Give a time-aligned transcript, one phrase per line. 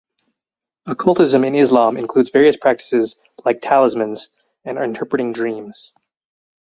[0.87, 4.29] Occultism in Islam includes various practices like talismans
[4.65, 5.93] and interpreting dreams.